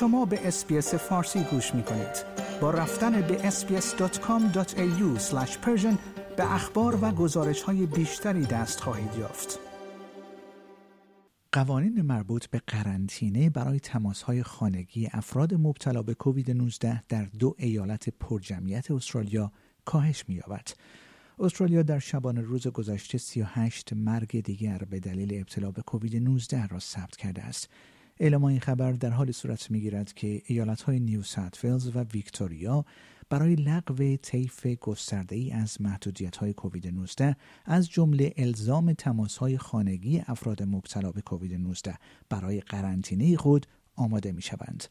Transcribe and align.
شما 0.00 0.24
به 0.24 0.48
اسپیس 0.48 0.94
فارسی 0.94 1.44
گوش 1.44 1.74
می 1.74 1.82
کنید. 1.82 2.24
با 2.60 2.70
رفتن 2.70 3.20
به 3.20 3.50
sbs.com.au 3.50 5.32
به 6.36 6.54
اخبار 6.54 6.98
و 7.04 7.10
گزارش 7.10 7.62
های 7.62 7.86
بیشتری 7.86 8.46
دست 8.46 8.80
خواهید 8.80 9.14
یافت. 9.18 9.58
قوانین 11.52 12.02
مربوط 12.02 12.46
به 12.46 12.62
قرنطینه 12.66 13.50
برای 13.50 13.80
های 14.26 14.42
خانگی 14.42 15.08
افراد 15.12 15.54
مبتلا 15.54 16.02
به 16.02 16.14
کووید 16.14 16.50
19 16.50 17.02
در 17.08 17.24
دو 17.24 17.54
ایالت 17.58 18.08
پرجمعیت 18.08 18.90
استرالیا 18.90 19.52
کاهش 19.84 20.24
می‌یابد. 20.28 20.68
استرالیا 21.38 21.82
در 21.82 21.98
شبانه 21.98 22.40
روز 22.40 22.66
گذشته 22.66 23.18
38 23.18 23.92
مرگ 23.92 24.40
دیگر 24.40 24.78
به 24.78 25.00
دلیل 25.00 25.34
ابتلا 25.34 25.70
به 25.70 25.82
کووید 25.82 26.16
19 26.16 26.66
را 26.66 26.78
ثبت 26.78 27.16
کرده 27.16 27.42
است. 27.42 27.68
اعلام 28.20 28.44
این 28.44 28.60
خبر 28.60 28.92
در 28.92 29.10
حال 29.10 29.32
صورت 29.32 29.70
می‌گیرد 29.70 30.12
که 30.12 30.42
ایالت 30.46 30.82
های 30.82 31.00
نیو 31.00 31.22
ساوت 31.22 31.64
و 31.94 32.04
ویکتوریا 32.12 32.84
برای 33.30 33.54
لغو 33.54 34.16
طیف 34.16 34.66
گسترده 34.66 35.36
ای 35.36 35.52
از 35.52 35.80
محدودیت 35.80 36.36
های 36.36 36.52
کووید 36.52 36.86
19 36.86 37.36
از 37.64 37.90
جمله 37.90 38.32
الزام 38.36 38.92
تماس 38.92 39.36
های 39.36 39.58
خانگی 39.58 40.22
افراد 40.26 40.62
مبتلا 40.62 41.12
به 41.12 41.20
کووید 41.20 41.54
19 41.54 41.94
برای 42.28 42.60
قرنطینه 42.60 43.36
خود 43.36 43.66
آماده 43.96 44.32
می 44.32 44.42
شوند. 44.42 44.84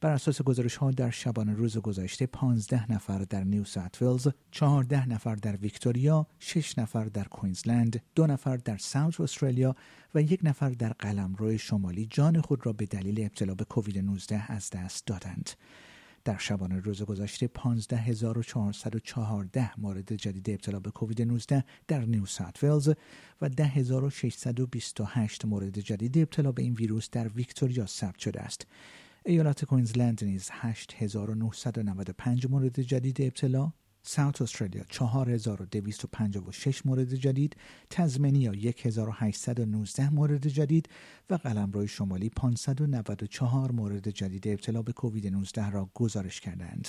بر 0.00 0.12
اساس 0.12 0.42
گزارش 0.42 0.76
ها 0.76 0.90
در 0.90 1.10
شبانه 1.10 1.54
روز 1.54 1.78
گذشته 1.78 2.26
15 2.26 2.92
نفر 2.92 3.18
در 3.18 3.44
نیو 3.44 3.64
ساوت 3.64 4.02
ولز، 4.02 4.28
14 4.50 5.08
نفر 5.08 5.34
در 5.34 5.56
ویکتوریا، 5.56 6.26
6 6.38 6.78
نفر 6.78 7.04
در 7.04 7.24
کوینزلند، 7.24 8.02
دو 8.14 8.26
نفر 8.26 8.56
در 8.56 8.76
ساوت 8.76 9.20
استرالیا 9.20 9.76
و 10.14 10.22
یک 10.22 10.40
نفر 10.42 10.70
در 10.70 10.92
قلمرو 10.92 11.58
شمالی 11.58 12.06
جان 12.06 12.40
خود 12.40 12.66
را 12.66 12.72
به 12.72 12.86
دلیل 12.86 13.20
ابتلا 13.20 13.54
به 13.54 13.64
کووید 13.64 13.98
19 13.98 14.52
از 14.52 14.70
دست 14.70 15.06
دادند. 15.06 15.50
در 16.24 16.38
شبانه 16.38 16.80
روز 16.80 17.02
گذشته 17.02 17.46
15414 17.46 19.80
مورد 19.80 20.12
جدید 20.12 20.50
ابتلا 20.50 20.80
به 20.80 20.90
کووید 20.90 21.22
19 21.22 21.64
در 21.88 22.04
نیو 22.04 22.26
ساوت 22.26 22.64
ولز 22.64 22.92
و 23.40 23.48
10628 23.48 25.44
مورد 25.44 25.78
جدید 25.78 26.18
ابتلا 26.18 26.52
به 26.52 26.62
این 26.62 26.74
ویروس 26.74 27.10
در 27.10 27.28
ویکتوریا 27.28 27.86
ثبت 27.86 28.18
شده 28.18 28.40
است. 28.40 28.66
ایالت 29.26 29.64
کوینزلند 29.64 30.24
نیز 30.24 30.48
8995 30.52 32.46
مورد 32.50 32.80
جدید 32.80 33.20
ابتلا 33.20 33.72
ساوت 34.02 34.42
استرالیا 34.42 34.84
4256 34.88 36.86
مورد 36.86 37.14
جدید، 37.14 37.56
تزمنیا 37.90 38.52
1819 38.52 40.10
مورد 40.10 40.46
جدید 40.46 40.88
و 41.30 41.34
قلمرو 41.34 41.86
شمالی 41.86 42.30
594 42.30 43.72
مورد 43.72 44.08
جدید 44.08 44.48
ابتلا 44.48 44.82
به 44.82 44.92
کووید 44.92 45.26
19 45.26 45.70
را 45.70 45.90
گزارش 45.94 46.40
کردند. 46.40 46.88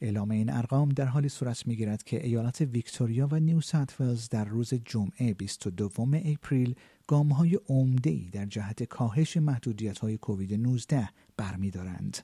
اعلام 0.00 0.30
این 0.30 0.50
ارقام 0.50 0.88
در 0.88 1.04
حالی 1.04 1.28
صورت 1.28 1.66
می‌گیرد 1.66 2.02
که 2.02 2.26
ایالت 2.26 2.60
ویکتوریا 2.60 3.28
و 3.30 3.40
نیو 3.40 3.60
ساوت 3.60 4.30
در 4.30 4.44
روز 4.44 4.74
جمعه 4.74 5.34
22 5.34 5.90
اپریل 6.24 6.74
گام 7.06 7.32
های 7.32 7.58
عمده 7.68 8.10
ای 8.10 8.28
در 8.32 8.46
جهت 8.46 8.82
کاهش 8.82 9.36
محدودیت 9.36 9.98
های 9.98 10.18
کووید 10.18 10.54
19 10.54 11.08
برمیدارند. 11.36 12.18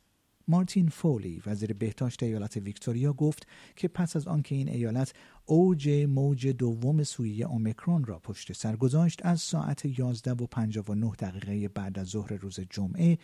مارتین 0.48 0.88
فولی 0.88 1.42
وزیر 1.46 1.72
بهداشت 1.72 2.22
ایالت 2.22 2.56
ویکتوریا 2.56 3.12
گفت 3.12 3.46
که 3.76 3.88
پس 3.88 4.16
از 4.16 4.28
آنکه 4.28 4.54
این 4.54 4.68
ایالت 4.68 5.12
اوج 5.46 5.88
موج 6.08 6.46
دوم 6.46 7.02
سویه 7.02 7.46
اومیکرون 7.46 8.04
را 8.04 8.18
پشت 8.18 8.52
سر 8.52 8.76
گذاشت 8.76 9.26
از 9.26 9.40
ساعت 9.40 9.98
11 9.98 10.32
و 10.32 10.46
59 10.46 11.10
دقیقه 11.18 11.68
بعد 11.68 11.98
از 11.98 12.06
ظهر 12.06 12.32
روز 12.32 12.60
جمعه 12.70 13.18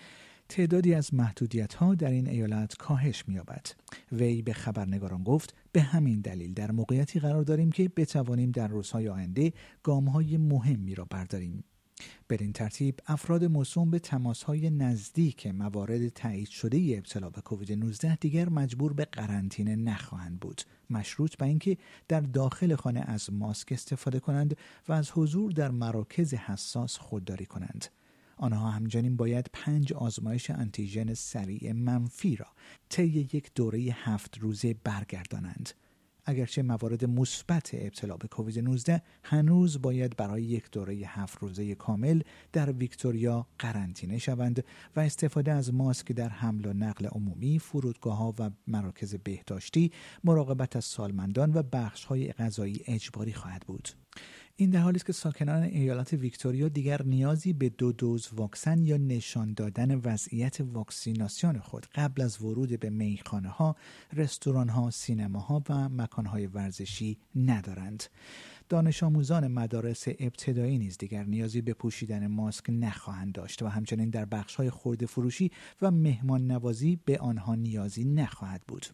تعدادی 0.51 0.95
از 0.95 1.15
محدودیت 1.15 1.75
ها 1.75 1.95
در 1.95 2.11
این 2.11 2.29
ایالت 2.29 2.77
کاهش 2.77 3.25
می‌یابد. 3.29 3.67
وی 4.13 4.43
به 4.43 4.53
خبرنگاران 4.53 5.23
گفت 5.23 5.55
به 5.73 5.81
همین 5.83 6.21
دلیل 6.21 6.55
در 6.55 6.71
موقعیتی 6.71 7.21
قرار 7.21 7.43
داریم 7.43 7.73
که 7.73 7.89
بتوانیم 7.97 8.51
در 8.51 8.69
روزهای 8.69 9.09
آینده 9.09 9.53
گام 9.83 10.09
های 10.09 10.37
مهمی 10.37 10.95
را 10.95 11.05
برداریم. 11.05 11.65
بدین 12.31 12.53
ترتیب 12.53 12.95
افراد 13.07 13.45
موسوم 13.45 13.91
به 13.91 13.99
تماسهای 13.99 14.71
نزدیک 14.71 15.47
موارد 15.47 16.09
تایید 16.09 16.49
شده 16.49 16.95
ابتلا 16.97 17.31
به 17.31 17.41
کووید 17.41 17.73
19 17.73 18.17
دیگر 18.17 18.49
مجبور 18.49 18.93
به 18.93 19.05
قرنطینه 19.05 19.77
نخواهند 19.77 20.41
بود 20.41 20.63
مشروط 20.91 21.37
به 21.37 21.47
اینکه 21.47 21.77
در 22.09 22.21
داخل 22.21 22.75
خانه 22.75 23.01
از 23.01 23.33
ماسک 23.33 23.73
استفاده 23.73 24.21
کنند 24.21 24.57
و 24.89 24.93
از 24.93 25.11
حضور 25.15 25.53
در 25.53 25.71
مراکز 25.71 26.35
حساس 26.35 26.99
خودداری 26.99 27.47
کنند 27.47 27.87
آنها 28.41 28.71
همچنین 28.71 29.17
باید 29.17 29.51
پنج 29.53 29.93
آزمایش 29.93 30.51
انتیژن 30.51 31.15
سریع 31.15 31.73
منفی 31.73 32.37
را 32.37 32.47
طی 32.89 33.29
یک 33.33 33.51
دوره 33.55 33.79
هفت 33.79 34.39
روزه 34.39 34.75
برگردانند 34.85 35.71
اگرچه 36.25 36.63
موارد 36.63 37.05
مثبت 37.05 37.71
ابتلا 37.73 38.17
به 38.17 38.29
کووید 38.29 38.59
19 38.59 39.03
هنوز 39.25 39.83
باید 39.83 40.17
برای 40.17 40.43
یک 40.43 40.71
دوره 40.73 40.95
هفت 40.95 41.39
روزه 41.39 41.75
کامل 41.75 42.23
در 42.53 42.73
ویکتوریا 42.73 43.47
قرنطینه 43.59 44.19
شوند 44.19 44.65
و 44.97 45.01
استفاده 45.01 45.53
از 45.53 45.75
ماسک 45.75 46.13
در 46.13 46.29
حمل 46.29 46.67
و 46.67 46.73
نقل 46.73 47.07
عمومی، 47.07 47.59
فرودگاه 47.59 48.17
ها 48.17 48.35
و 48.39 48.51
مراکز 48.67 49.15
بهداشتی، 49.15 49.93
مراقبت 50.25 50.77
از 50.77 50.85
سالمندان 50.85 51.53
و 51.55 51.63
بخش 51.63 52.05
های 52.05 52.33
غذایی 52.33 52.83
اجباری 52.87 53.33
خواهد 53.33 53.63
بود. 53.67 53.89
این 54.61 54.71
در 54.71 54.81
حالی 54.81 54.97
است 54.97 55.07
که 55.07 55.13
ساکنان 55.13 55.63
ایالت 55.63 56.13
ویکتوریا 56.13 56.69
دیگر 56.69 57.03
نیازی 57.03 57.53
به 57.53 57.69
دو 57.69 57.93
دوز 57.93 58.29
واکسن 58.33 58.85
یا 58.85 58.97
نشان 58.97 59.55
دادن 59.55 59.95
وضعیت 59.95 60.61
واکسیناسیون 60.61 61.59
خود 61.59 61.87
قبل 61.95 62.23
از 62.23 62.43
ورود 62.43 62.81
به 62.81 62.91
میخانه 62.91 63.49
ها، 63.49 63.77
رستوران 64.13 64.69
ها، 64.69 64.91
سینما 64.91 65.39
ها 65.41 65.63
و 65.69 65.89
مکان 65.89 66.27
های 66.27 66.47
ورزشی 66.47 67.19
ندارند. 67.37 68.05
دانش 68.69 69.03
آموزان 69.03 69.49
مدارس 69.49 70.05
ابتدایی 70.09 70.79
نیز 70.79 70.99
دیگر 70.99 71.25
نیازی 71.25 71.61
به 71.61 71.75
پوشیدن 71.75 72.27
ماسک 72.27 72.65
نخواهند 72.71 73.33
داشت 73.33 73.63
و 73.63 73.67
همچنین 73.67 74.11
در 74.11 74.25
بخش 74.25 74.55
های 74.55 74.71
خورده 74.71 75.07
فروشی 75.07 75.51
و 75.83 75.91
مهمان 75.91 76.47
نوازی 76.47 76.99
به 77.05 77.19
آنها 77.19 77.55
نیازی 77.55 78.05
نخواهد 78.05 78.63
بود. 78.69 78.87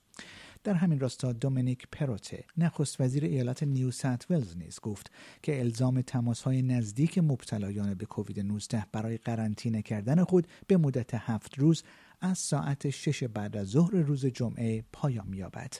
در 0.66 0.74
همین 0.74 1.00
راستا 1.00 1.32
دومینیک 1.32 1.86
پروته 1.92 2.44
نخست 2.56 3.00
وزیر 3.00 3.24
ایالت 3.24 3.62
نیو 3.62 3.90
ساوت 3.90 4.30
ولز 4.30 4.56
نیز 4.56 4.80
گفت 4.82 5.10
که 5.42 5.60
الزام 5.60 6.00
تماس 6.00 6.42
های 6.42 6.62
نزدیک 6.62 7.18
مبتلایان 7.18 7.94
به 7.94 8.06
کووید 8.06 8.40
19 8.40 8.86
برای 8.92 9.16
قرنطینه 9.16 9.82
کردن 9.82 10.24
خود 10.24 10.46
به 10.66 10.76
مدت 10.76 11.14
هفت 11.14 11.58
روز 11.58 11.82
از 12.20 12.38
ساعت 12.38 12.90
شش 12.90 13.24
بعد 13.24 13.56
از 13.56 13.66
ظهر 13.66 13.90
روز 13.90 14.26
جمعه 14.26 14.84
پایان 14.92 15.26
می‌یابد. 15.28 15.74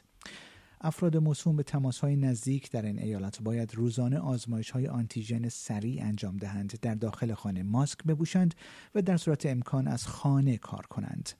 افراد 0.80 1.16
موسوم 1.16 1.56
به 1.56 1.62
تماس 1.62 1.98
های 1.98 2.16
نزدیک 2.16 2.70
در 2.70 2.82
این 2.82 2.98
ایالت 2.98 3.42
باید 3.42 3.74
روزانه 3.74 4.18
آزمایش 4.18 4.70
های 4.70 4.88
آنتیژن 4.88 5.48
سریع 5.48 6.02
انجام 6.02 6.36
دهند 6.36 6.80
در 6.80 6.94
داخل 6.94 7.34
خانه 7.34 7.62
ماسک 7.62 8.04
بپوشند 8.04 8.54
و 8.94 9.02
در 9.02 9.16
صورت 9.16 9.46
امکان 9.46 9.88
از 9.88 10.06
خانه 10.06 10.56
کار 10.56 10.86
کنند 10.86 11.30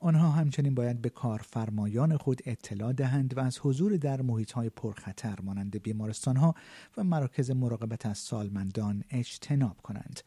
آنها 0.00 0.30
همچنین 0.30 0.74
باید 0.74 1.02
به 1.02 1.08
کارفرمایان 1.08 2.16
خود 2.16 2.42
اطلاع 2.46 2.92
دهند 2.92 3.36
و 3.36 3.40
از 3.40 3.58
حضور 3.62 3.96
در 3.96 4.22
محیط 4.22 4.52
های 4.52 4.70
پرخطر 4.70 5.40
مانند 5.42 5.82
بیمارستان 5.82 6.36
ها 6.36 6.54
و 6.96 7.04
مراکز 7.04 7.50
مراقبت 7.50 8.06
از 8.06 8.18
سالمندان 8.18 9.04
اجتناب 9.10 9.76
کنند. 9.82 10.20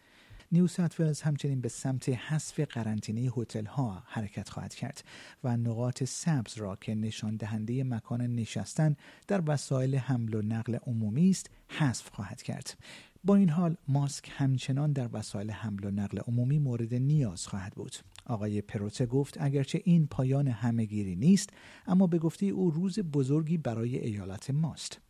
نیو 0.51 0.67
ساوت 0.67 1.25
همچنین 1.25 1.61
به 1.61 1.69
سمت 1.69 2.09
حذف 2.09 2.59
قرنطینه 2.59 3.21
هتل 3.21 3.65
ها 3.65 4.03
حرکت 4.05 4.49
خواهد 4.49 4.75
کرد 4.75 5.03
و 5.43 5.57
نقاط 5.57 6.03
سبز 6.03 6.57
را 6.57 6.75
که 6.75 6.95
نشان 6.95 7.35
دهنده 7.35 7.83
مکان 7.83 8.21
نشستن 8.21 8.95
در 9.27 9.43
وسایل 9.47 9.95
حمل 9.95 10.33
و 10.33 10.41
نقل 10.41 10.77
عمومی 10.87 11.29
است 11.29 11.49
حذف 11.67 12.09
خواهد 12.09 12.41
کرد. 12.41 12.77
با 13.23 13.35
این 13.35 13.49
حال 13.49 13.77
ماسک 13.87 14.29
همچنان 14.31 14.91
در 14.91 15.09
وسایل 15.13 15.51
حمل 15.51 15.85
و 15.85 15.91
نقل 15.91 16.19
عمومی 16.19 16.59
مورد 16.59 16.93
نیاز 16.93 17.47
خواهد 17.47 17.73
بود. 17.73 17.95
آقای 18.25 18.61
پروته 18.61 19.05
گفت 19.05 19.37
اگرچه 19.39 19.81
این 19.85 20.07
پایان 20.07 20.47
همهگیری 20.47 21.15
نیست 21.15 21.49
اما 21.87 22.07
به 22.07 22.17
گفته 22.17 22.45
او 22.45 22.71
روز 22.71 22.99
بزرگی 22.99 23.57
برای 23.57 23.97
ایالت 23.97 24.49
ماست. 24.49 25.01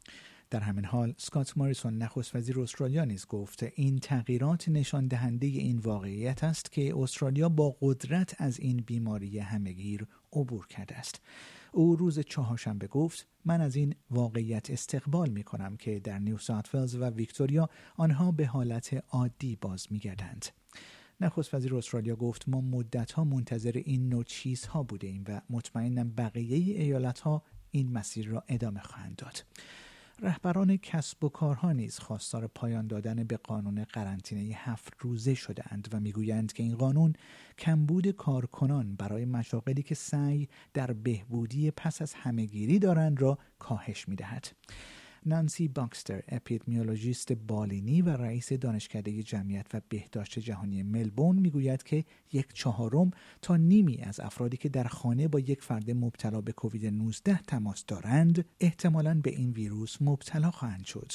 در 0.51 0.59
همین 0.59 0.85
حال 0.85 1.13
سکات 1.17 1.57
ماریسون 1.57 1.97
نخست 1.97 2.35
وزیر 2.35 2.59
استرالیا 2.59 3.05
نیز 3.05 3.25
گفت 3.27 3.63
این 3.75 3.99
تغییرات 3.99 4.69
نشان 4.69 5.07
دهنده 5.07 5.47
این 5.47 5.77
واقعیت 5.77 6.43
است 6.43 6.71
که 6.71 6.97
استرالیا 6.97 7.49
با 7.49 7.75
قدرت 7.81 8.35
از 8.41 8.59
این 8.59 8.77
بیماری 8.77 9.39
همهگیر 9.39 10.07
عبور 10.33 10.67
کرده 10.67 10.95
است 10.95 11.21
او 11.71 11.95
روز 11.95 12.19
چهارشنبه 12.19 12.87
گفت 12.87 13.27
من 13.45 13.61
از 13.61 13.75
این 13.75 13.95
واقعیت 14.11 14.69
استقبال 14.69 15.29
می 15.29 15.43
کنم 15.43 15.77
که 15.77 15.99
در 15.99 16.19
نیو 16.19 16.37
ساوت 16.37 16.95
و 16.95 17.09
ویکتوریا 17.09 17.69
آنها 17.97 18.31
به 18.31 18.45
حالت 18.45 19.03
عادی 19.09 19.55
باز 19.55 19.87
می 19.91 19.99
گردند. 19.99 20.45
نخست 21.21 21.53
وزیر 21.53 21.75
استرالیا 21.75 22.15
گفت 22.15 22.49
ما 22.49 22.61
مدت 22.61 23.11
ها 23.11 23.23
منتظر 23.23 23.81
این 23.85 24.09
نوع 24.09 24.23
چیزها 24.23 24.83
بوده 24.83 25.07
ایم 25.07 25.23
و 25.27 25.41
مطمئنم 25.49 26.09
بقیه 26.11 26.81
ایالت 26.81 27.19
ها 27.19 27.43
این 27.71 27.91
مسیر 27.91 28.27
را 28.27 28.43
ادامه 28.47 28.79
خواهند 28.79 29.15
داد. 29.15 29.43
رهبران 30.21 30.77
کسب 30.77 31.23
و 31.23 31.29
کارها 31.29 31.71
نیز 31.71 31.99
خواستار 31.99 32.47
پایان 32.47 32.87
دادن 32.87 33.23
به 33.23 33.37
قانون 33.37 33.83
قرنطینه 33.83 34.55
هفت 34.55 34.93
روزه 34.99 35.33
شدهاند 35.33 35.87
و 35.93 35.99
می‌گویند 35.99 36.53
که 36.53 36.63
این 36.63 36.75
قانون 36.75 37.13
کمبود 37.57 38.11
کارکنان 38.11 38.95
برای 38.95 39.25
مشاغلی 39.25 39.83
که 39.83 39.95
سعی 39.95 40.49
در 40.73 40.93
بهبودی 40.93 41.71
پس 41.71 42.01
از 42.01 42.13
همهگیری 42.13 42.79
دارند 42.79 43.21
را 43.21 43.37
کاهش 43.59 44.07
می‌دهد. 44.07 44.47
نانسی 45.25 45.67
باکستر 45.67 46.21
اپیدمیولوژیست 46.27 47.33
بالینی 47.33 48.01
و 48.01 48.09
رئیس 48.09 48.53
دانشکده 48.53 49.23
جمعیت 49.23 49.67
و 49.73 49.81
بهداشت 49.89 50.39
جهانی 50.39 50.83
ملبورن 50.83 51.39
می‌گوید 51.39 51.83
که 51.83 52.05
یک 52.33 52.53
چهارم 52.53 53.11
تا 53.41 53.57
نیمی 53.57 53.97
از 53.97 54.19
افرادی 54.19 54.57
که 54.57 54.69
در 54.69 54.87
خانه 54.87 55.27
با 55.27 55.39
یک 55.39 55.63
فرد 55.63 55.91
مبتلا 55.91 56.41
به 56.41 56.51
کووید 56.51 56.85
19 56.85 57.37
تماس 57.37 57.85
دارند 57.87 58.45
احتمالا 58.59 59.19
به 59.23 59.29
این 59.29 59.51
ویروس 59.51 59.97
مبتلا 60.01 60.51
خواهند 60.51 60.85
شد. 60.85 61.11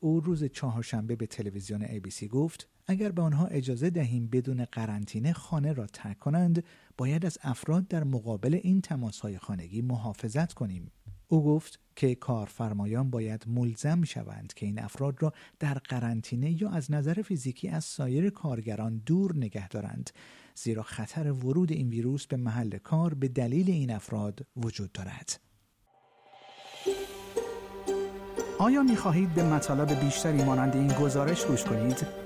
او 0.00 0.20
روز 0.20 0.44
چهارشنبه 0.44 1.16
به 1.16 1.26
تلویزیون 1.26 1.86
ABC 1.86 2.24
گفت 2.24 2.68
اگر 2.86 3.12
به 3.12 3.22
آنها 3.22 3.46
اجازه 3.46 3.90
دهیم 3.90 4.26
بدون 4.26 4.64
قرنطینه 4.64 5.32
خانه 5.32 5.72
را 5.72 5.86
ترک 5.86 6.18
کنند 6.18 6.64
باید 6.96 7.26
از 7.26 7.38
افراد 7.42 7.88
در 7.88 8.04
مقابل 8.04 8.60
این 8.62 8.80
تماسهای 8.80 9.38
خانگی 9.38 9.82
محافظت 9.82 10.52
کنیم. 10.52 10.90
او 11.28 11.44
گفت 11.44 11.80
که 11.96 12.14
کارفرمایان 12.14 13.10
باید 13.10 13.44
ملزم 13.46 14.04
شوند 14.04 14.54
که 14.54 14.66
این 14.66 14.78
افراد 14.78 15.22
را 15.22 15.32
در 15.58 15.74
قرنطینه 15.74 16.62
یا 16.62 16.70
از 16.70 16.90
نظر 16.90 17.22
فیزیکی 17.22 17.68
از 17.68 17.84
سایر 17.84 18.30
کارگران 18.30 19.02
دور 19.06 19.36
نگه 19.36 19.68
دارند 19.68 20.10
زیرا 20.54 20.82
خطر 20.82 21.32
ورود 21.32 21.72
این 21.72 21.88
ویروس 21.88 22.26
به 22.26 22.36
محل 22.36 22.78
کار 22.78 23.14
به 23.14 23.28
دلیل 23.28 23.70
این 23.70 23.90
افراد 23.90 24.46
وجود 24.56 24.92
دارد. 24.92 25.40
آیا 28.58 28.82
می 28.82 28.96
خواهید 28.96 29.34
به 29.34 29.42
مطالب 29.42 30.00
بیشتری 30.00 30.44
مانند 30.44 30.76
این 30.76 30.92
گزارش 30.92 31.44
گوش 31.44 31.64
کنید؟ 31.64 32.25